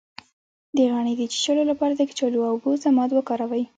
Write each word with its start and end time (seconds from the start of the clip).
د 0.75 0.77
غڼې 0.93 1.13
د 1.17 1.21
چیچلو 1.31 1.63
لپاره 1.71 1.93
د 1.95 2.01
کچالو 2.09 2.39
او 2.47 2.51
اوبو 2.53 2.71
ضماد 2.83 3.09
وکاروئ 3.13 3.63